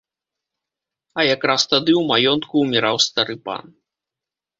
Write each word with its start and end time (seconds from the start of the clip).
А 1.19 1.25
якраз 1.27 1.61
тады 1.73 1.91
ў 1.97 2.03
маёнтку 2.13 2.55
ўміраў 2.65 2.95
стары 3.05 3.35
пан. 3.51 3.63